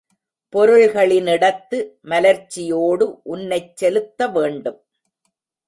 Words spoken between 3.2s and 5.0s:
உன்னைச் செலுத்தவேண்டும்.